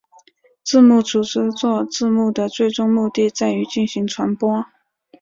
[0.63, 4.65] 字幕组制作字幕的最终目的在于进行传播。